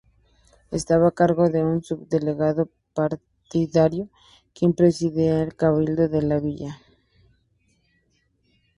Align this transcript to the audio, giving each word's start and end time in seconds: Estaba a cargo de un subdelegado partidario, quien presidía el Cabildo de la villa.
Estaba 0.71 1.09
a 1.09 1.15
cargo 1.21 1.47
de 1.49 1.63
un 1.63 1.83
subdelegado 1.83 2.67
partidario, 2.95 4.09
quien 4.55 4.73
presidía 4.73 5.43
el 5.43 5.55
Cabildo 5.55 6.07
de 6.09 6.21
la 6.23 6.39
villa. 6.39 6.79